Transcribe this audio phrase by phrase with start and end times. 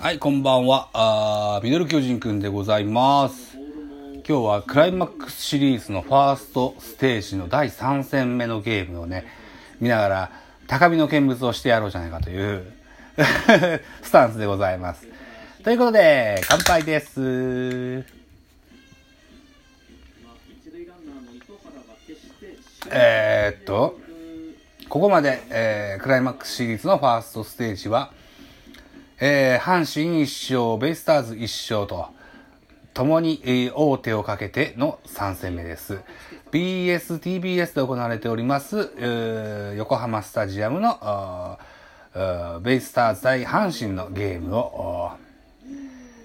[0.00, 0.90] はい、こんばんは。
[0.92, 3.56] あーミドル巨人くんでございます。
[3.56, 9.26] 今日はクライマックスシリーズのファーストステージの第3戦目のゲームをね、
[9.80, 10.30] 見ながら
[10.68, 12.72] 高みの見物をしてやろうじゃないかという
[14.00, 15.04] スタンスでございます。
[15.64, 18.04] ということで、乾杯です。
[22.92, 23.98] えー、っと、
[24.88, 28.12] ここまで、えークライマックスシリーズのファーストステージは、
[29.20, 32.06] えー阪神1勝、ベイスターズ1勝と、
[32.94, 35.98] 共に、えー王手をかけての3戦目です。
[36.52, 41.58] BS、TBS で行われております、えー横浜スタジアムの、
[42.62, 45.10] ベイスターズ対阪神のゲームを、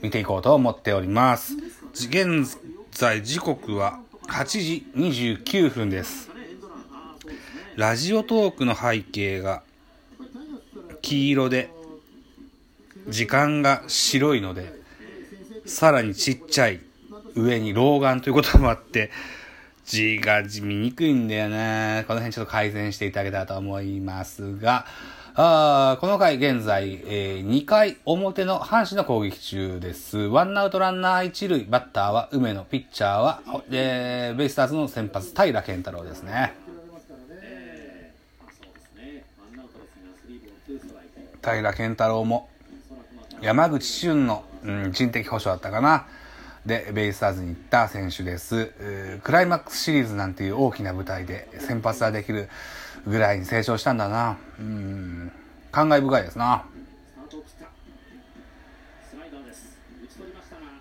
[0.00, 1.56] 見ていこうと思っております。
[1.92, 2.56] 現
[2.92, 6.30] 在時刻は8時29分です。
[7.76, 9.62] ラジオトークの背景が
[11.02, 11.68] 黄色で
[13.08, 14.72] 時間が白いので
[15.66, 16.80] さらにちっちゃい
[17.34, 19.10] 上に老眼ということもあって
[19.84, 24.86] 字が見にくいんだよねこの辺ちょっと改善していただけたらと思いますが
[25.40, 30.18] あこの回現在、え2回表の阪神の攻撃中です。
[30.18, 33.40] ワンアウトランナー一塁、バッターは梅野、ピッチャーは、
[33.70, 36.54] えーベイスターズの先発、平健太郎ですね。
[41.40, 42.48] 平健太郎も
[43.40, 46.06] 山口俊の、うん、人的保障だったかな。
[46.66, 48.72] でベイスターズに行った選手です、
[49.22, 52.50] クライマックスシリーズなんていう大きな舞台で先発ができる
[53.06, 54.36] ぐらいに成長したんだな。
[54.58, 55.32] うん
[55.70, 56.64] 感慨深いですな。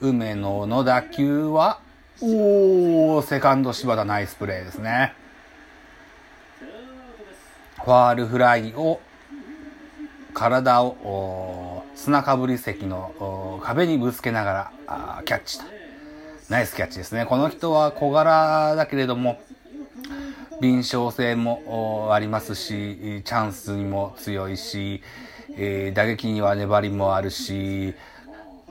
[0.00, 1.80] 梅野の打球は
[2.20, 5.14] おおセカンド柴田ナイスプレーですね。
[7.82, 9.00] ファールフライを
[10.34, 15.66] 体を砂かぶり席の壁にぶつけながらキャッチと。
[16.48, 17.26] ナイスキャッチですね。
[17.26, 19.40] この人は小柄だけれども
[20.60, 25.02] 敏捷性もありますしチャンスにも強いし、
[25.56, 27.94] えー打撃には粘りもあるし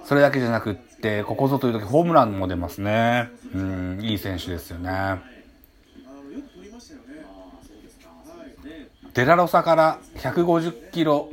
[0.03, 3.29] それだけじゃなくってここぞという時ホームランも出ますね。
[3.53, 5.21] うんいい選手ですよね。
[9.13, 11.29] デラロサから150キロ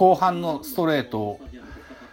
[0.00, 1.40] 後半のストレートを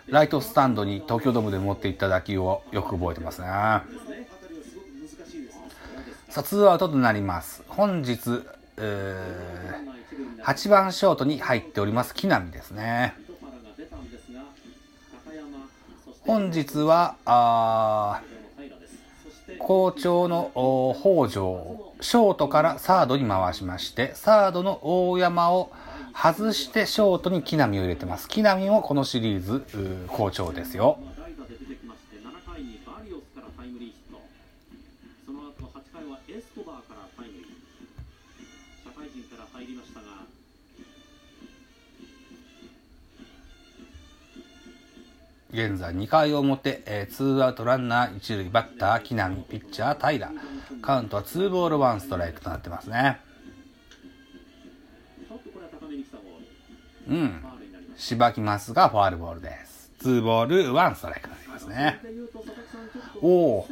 [0.07, 3.47] ライトスタンドに東京ドームで持っていった打球をよく覚えてますね。
[6.27, 7.63] さあツーアウトとなります。
[7.69, 8.43] 本日、
[8.75, 9.97] えー
[10.43, 13.13] 8番ショートに入っております木浪ですね。
[16.25, 20.51] 本日はあー好調の
[20.99, 25.71] 北条ショートからサードに回しましてサードの大山を
[26.19, 28.27] 外してショートに木浪を入れてます。
[28.27, 30.97] 木浪もこのシリーズうー好調ですよ。
[31.15, 34.19] 代打で出てきまして7回にバリオスからタイムリーヒット。
[35.27, 37.47] その後8回はエスコバーからタイムリー
[38.83, 40.07] 社会人から入りましたが
[45.51, 50.31] 現在2回表、えー、ツーアウトランナー一塁バッター木浪ピッチャー平。
[50.81, 53.26] カウントはツーボールワンストライクとなってますね
[57.09, 57.43] うん。
[57.95, 59.91] しばきますがファールボールです。
[59.99, 61.99] ツーボールワンストライクになりますね。
[63.21, 63.67] おお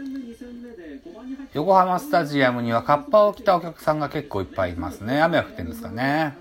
[1.54, 5.22] 横浜スタジアムにはカッパを着たお客さんが結構いっぱいいますね。
[5.22, 6.36] 雨は降ってるんですかね、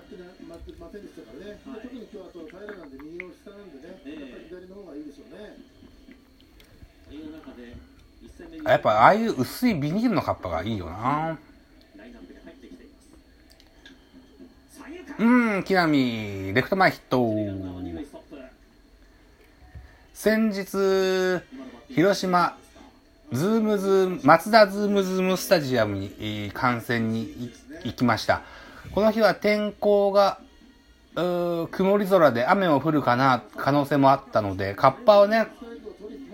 [8.65, 11.37] やっぱああいう薄いビニールのカッパがいいよな
[11.95, 15.23] ラインナップに入ってきています三遊間う
[15.59, 17.33] ん木浪レフト前ヒット。
[20.13, 21.41] 先日
[21.87, 22.57] 広島
[23.31, 27.53] ズームズーム、松田ズームズームスタジアムに、観戦に
[27.85, 28.41] 行きました。
[28.93, 30.39] この日は天候が、
[31.15, 35.47] 曇り空で雨も降るかな、可能性もあったので、カッパをね、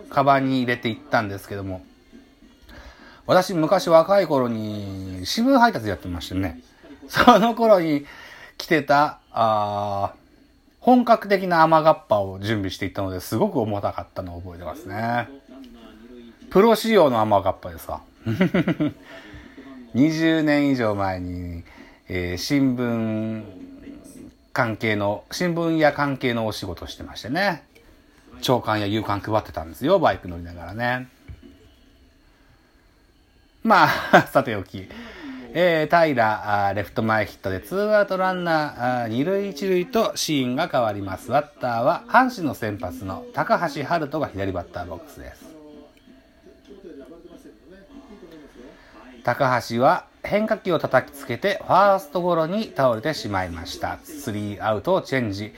[0.09, 1.85] カバンに入れて行ったんですけども、
[3.27, 6.59] 私昔若い頃に新聞配達やってましてね、
[7.07, 8.07] その頃に
[8.61, 10.13] 着てた、あ
[10.79, 15.29] 本格的な雨がっぱを準備していったのですごく重たかったのを覚えてますね。
[16.51, 18.01] プロ仕様の雨がっぱでさ。
[19.95, 21.63] 20年以上前に、
[22.07, 23.43] えー新聞
[24.53, 27.63] 関係の、新聞や関係のお仕事してましてね。
[28.41, 31.07] 長官や夕刊配ってたんですよ、バイク乗りながらね。
[33.63, 34.87] まあ、 さておき。
[35.53, 41.29] えー、平あレフト前ヒットでツーアウトランナー二塁一塁とシーンが変わります。
[41.29, 45.43] バッターは阪神の先発の高橋遥人が左バッターボックスです。
[49.25, 53.99] 高橋は変化球を叩きつけてファーストゴロに倒れてしまいました。
[54.03, 55.53] スリーアウトをチェンジ。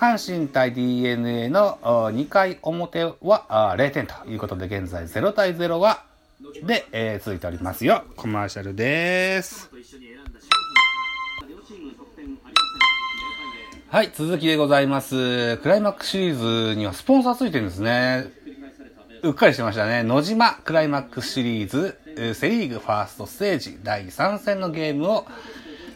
[0.00, 6.04] 阪神対 DNA の2回表は0点ということで現在0対0は
[6.62, 8.04] で、えー、続いておりますよ。
[8.14, 9.70] コマーシャルです。
[13.88, 15.56] はい、続きでございます。
[15.58, 18.26] クライマックスシリーズにはスポンサーついてるんですね。
[19.22, 20.02] うっかりしてましたね。
[20.02, 21.98] 野島クライマックスシリーズ
[22.34, 25.26] セリーグファーストステージ第3戦のゲームを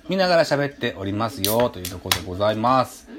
[0.09, 3.11] 見ながら喋っておりますよというところでございます。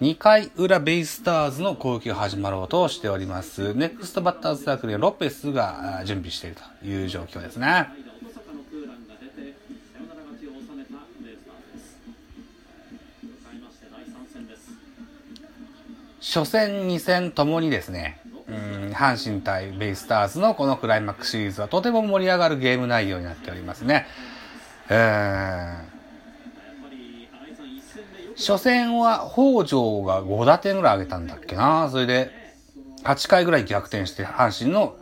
[0.00, 3.72] 2回裏ベイスターズの攻撃が始まろうとしております。
[3.72, 7.88] ネクストバッターズサークルにロペスが準備しているという状況ですね。
[16.20, 24.06] 初戦、2戦ともにですね、うん阪神対ベイスターズのこのクライマックスシリーズはとても盛り上がるゲーム内容になっておりますね。
[24.90, 25.95] えー
[28.36, 31.88] 初戦は北条が5打点ぐらい上げたんだっけな。
[31.90, 32.30] それで
[33.02, 34.96] 8回ぐらい逆転して阪神の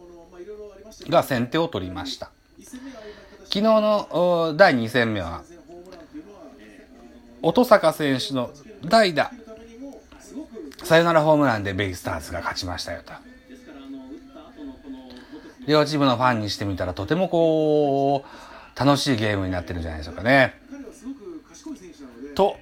[1.08, 2.30] が先手を取りました。
[3.44, 5.42] 昨日の第2戦目は
[7.42, 8.50] 音坂選手の
[8.84, 9.30] 代打
[10.82, 13.12] サヨナラホームランでベイスターズが勝ちましたよと。
[15.66, 20.60] 両チームのファンにしてみたらとてもこう楽しいゲームになってるんじゃないでしょうかね。
[22.34, 22.56] と、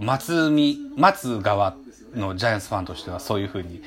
[0.00, 1.74] 松見、松側
[2.14, 3.82] のジャイアンツファンとしてはそういう風に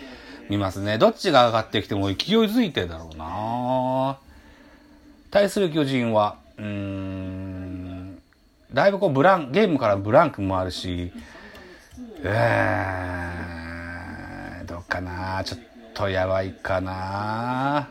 [0.49, 0.97] 見ますね。
[0.97, 2.15] どっちが上がってきても勢い
[2.45, 4.17] づいてるだろうな。
[5.31, 8.21] 対する巨人は、うーん、
[8.73, 11.11] だいぶこうブラン、ゲームからブランクもあるし、
[12.23, 15.43] えー、どうかな。
[15.43, 15.59] ちょっ
[15.93, 17.87] とやばいかな。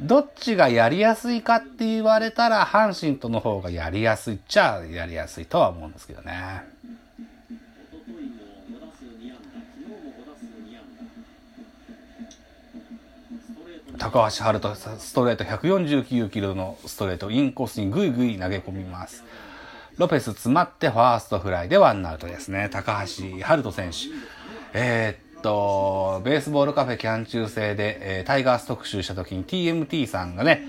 [0.00, 6.62] どっちがやりやすいかって言われたら、阪神との方がやりやすいっちゃやりやすいとは思うんですけどね。
[13.98, 19.24] 高橋遥人ストレート149キロのストレートインコースにぐいぐい投げ込みます。
[19.96, 22.68] ロペス詰まってファーストフライでワンアウトですね。
[22.70, 23.96] 高橋遥人選手。
[24.72, 30.68] えー、っと、ベースボールカフェキャン中制で、えー、タイガース特集した時に TMT さんがね、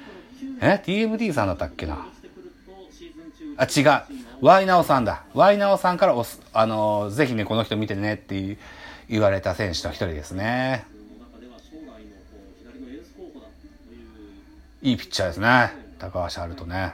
[0.61, 2.07] え ?TMT さんだったっけな？
[3.57, 4.45] あ、違う。
[4.45, 5.23] ワイナオさんだ。
[5.33, 8.57] ワイナオさんからおす、あのー、ぜひね、この人見てねって
[9.09, 10.85] 言われた選手の一人ですね。
[14.81, 15.71] いいピッチャーですね。
[15.99, 16.93] 高橋遥人ね。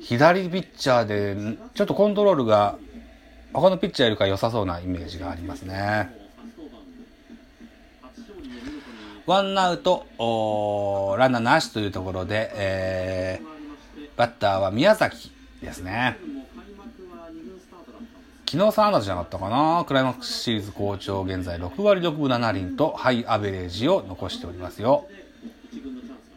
[0.00, 2.78] 左ピッチャーで、ちょっとコントロールが
[3.56, 6.14] 他のピッチャーよりか良さそうなイメージがありますね。
[9.24, 10.04] ワンアウト、
[11.18, 15.32] ランナーなしというところで、えー、バッターは宮崎
[15.62, 16.18] ですね。
[18.44, 25.08] 昨日3安打じゃなかったかなクライマックスシリーズ好調、現在6割6分7厘とハイアベレージを残しておりますよ。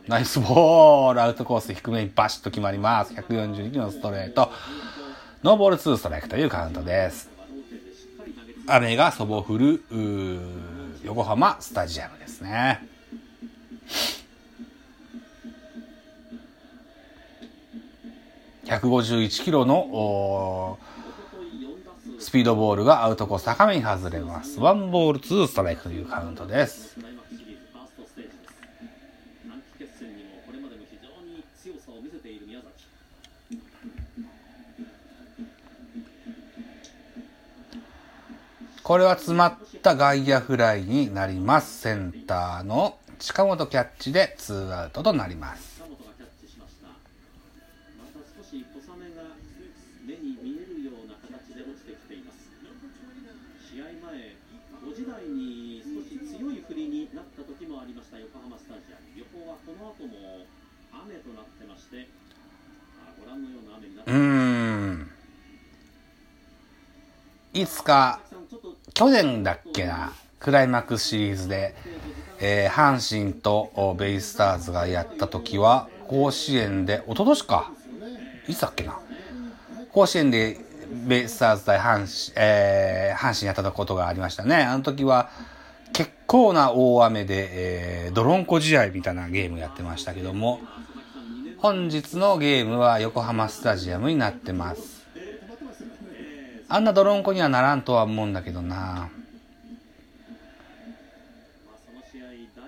[0.07, 3.13] ナイスボールアウトコース低めにバシッと決まります。
[3.13, 4.51] 142キロのストレート。
[5.41, 7.29] ノーボール2ストライクというカウントです。
[8.67, 9.81] 雨がそぼ降る
[11.01, 12.85] 横浜スタジアムですね。
[18.65, 20.77] 151キロの
[22.19, 24.59] スピードボールがアウトコース高めに外れます。
[24.59, 26.97] ワンボール2ストライクというカウントです。
[38.89, 41.81] これは詰まった外野フライになります。
[41.81, 45.77] センターの近本キャッチでツーアウトとなります。
[45.77, 45.93] 試合前
[54.81, 60.47] 5時台に少し強い振りになった時もありました横浜スタジアム予報はこの後も
[61.05, 62.09] 雨となってまして
[63.23, 63.59] ご覧のよ
[64.07, 65.11] うん。
[67.51, 68.21] いつか、
[68.93, 71.75] 去年だっけな、クライマックスシリーズで、
[72.39, 77.71] えー、阪神とベイスターズがやった時は、甲子園で、一昨年か。
[78.47, 78.99] いつだっけな。
[79.91, 80.57] 甲子園で
[81.07, 84.57] ベイスターズ対阪神、えー、阪神やったことがありましたね。
[84.57, 85.29] あの時は、
[85.93, 90.61] 結構な大雨で、えー、ドロンコ試合みたいなゲームやってましたけども、
[91.57, 94.98] 本日のゲームは横浜スタジアムになってます。
[96.69, 99.09] あんなドロンコにはならんとは思うんだけどな。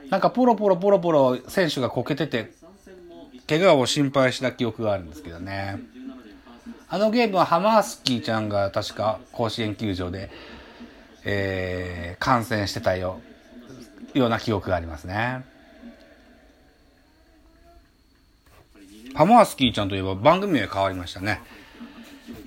[0.10, 2.52] なんかポロポロポロポロ選手がこけてて、
[3.48, 5.80] 怪我を心配した記憶があるんですけどね。
[6.90, 10.30] あのゲームはハマースキーちゃんが確か甲子園球場で、
[11.24, 13.22] えー、観戦してたよ、
[14.14, 15.46] ような記憶がありますね。
[19.14, 21.42] ハマースキーちゃんといえば番組名変わりましたね。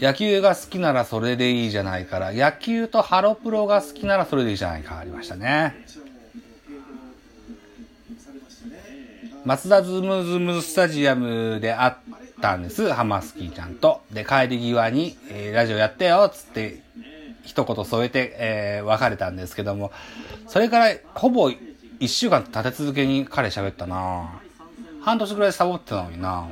[0.01, 5.75] 野球が好きならそれでいいじゃないから、野球とハロプロが好きならそれでいいじゃないか変わりましたね。
[9.45, 11.97] 松田ズムズムスタジアムであっ
[12.41, 14.01] たんです、ハマスキーちゃんと。
[14.11, 16.83] で、帰り際に、えー、ラジオやってよっ、つって、
[17.45, 19.93] 一言添えて、えー、別れたんですけども、
[20.49, 21.53] それからほぼ
[22.01, 24.41] 一週間立て続けに彼喋ったな
[25.03, 26.49] 半年ぐらいサボってたのにな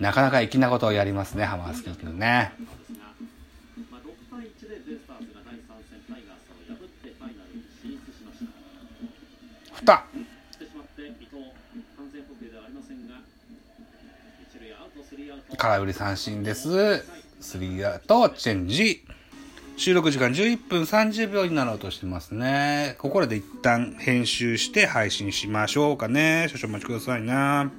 [0.00, 2.52] なかなか粋なことをやりますね、ハマスキー君ね。
[9.72, 10.04] ふた。
[15.56, 17.02] 空振り三振です。
[17.40, 19.04] スリーアウト、チェンジ。
[19.76, 22.96] 収録時間11分30秒になろうとしてますね。
[22.98, 26.48] ここらで一旦編集して配信しましょうかね。
[26.48, 27.70] 少々お待ちくださいな。